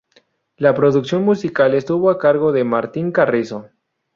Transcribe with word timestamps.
La 0.57 0.73
producción 0.73 1.23
musical 1.23 1.75
estuvo 1.75 2.09
a 2.09 2.17
cargo 2.17 2.51
de 2.51 2.63
Martín 2.63 3.11
Carrizo. 3.11 3.69